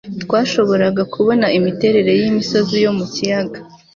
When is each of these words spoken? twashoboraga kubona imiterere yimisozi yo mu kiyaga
twashoboraga 0.23 1.03
kubona 1.13 1.45
imiterere 1.57 2.11
yimisozi 2.21 2.75
yo 2.85 2.91
mu 2.97 3.05
kiyaga 3.13 3.59